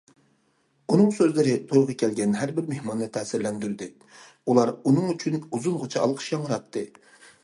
[0.93, 6.85] ئۇنىڭ سۆزلىرى تويغا كەلگەن ھەر بىر مېھماننى تەسىرلەندۈردى، ئۇلار ئۇنىڭ ئۈچۈن ئۇزۇنغىچە ئالقىش ياڭراتتى.